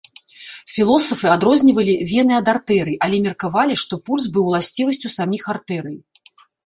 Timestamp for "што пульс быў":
3.83-4.43